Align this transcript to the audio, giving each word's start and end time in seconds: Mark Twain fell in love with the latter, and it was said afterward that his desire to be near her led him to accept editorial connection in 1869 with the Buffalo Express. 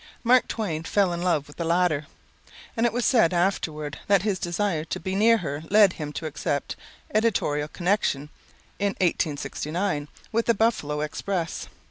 Mark 0.23 0.47
Twain 0.47 0.81
fell 0.81 1.13
in 1.13 1.21
love 1.21 1.45
with 1.45 1.57
the 1.57 1.63
latter, 1.63 2.07
and 2.75 2.87
it 2.87 2.91
was 2.91 3.05
said 3.05 3.35
afterward 3.35 3.99
that 4.07 4.23
his 4.23 4.39
desire 4.39 4.83
to 4.83 4.99
be 4.99 5.13
near 5.13 5.37
her 5.37 5.61
led 5.69 5.93
him 5.93 6.11
to 6.13 6.25
accept 6.25 6.75
editorial 7.13 7.67
connection 7.67 8.29
in 8.79 8.93
1869 8.93 10.07
with 10.31 10.47
the 10.47 10.55
Buffalo 10.55 11.01
Express. 11.01 11.67